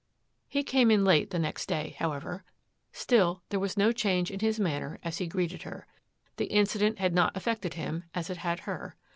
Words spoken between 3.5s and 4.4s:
was no change in